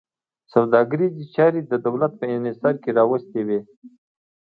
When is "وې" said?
3.47-3.59